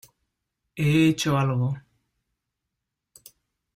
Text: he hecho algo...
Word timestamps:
he 0.75 1.09
hecho 1.09 1.37
algo... 1.37 1.77